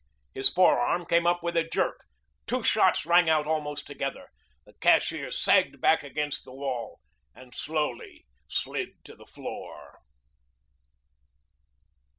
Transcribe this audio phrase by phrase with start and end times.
[0.33, 2.05] His forearm came up with a jerk.
[2.47, 4.29] Two shots rang out almost together.
[4.65, 7.01] The cashier sagged back against the wall
[7.35, 9.99] and slowly slid to the floor.